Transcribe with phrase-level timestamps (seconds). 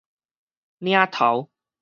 [0.79, 1.51] 嶺頭